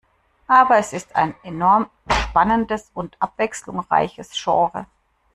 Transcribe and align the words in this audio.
Aber 0.47 0.77
es 0.79 0.93
ist 0.93 1.15
ein 1.15 1.35
enorm 1.43 1.87
spannendes 2.11 2.89
und 2.95 3.15
abwechslungsreiches 3.19 4.31
Genre. 4.31 4.87